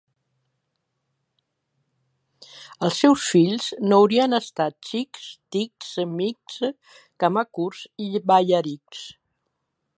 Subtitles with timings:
[2.87, 6.59] Els seus fills no haurien estat xics, tics, mics,
[7.25, 9.09] camacurts i ballarics.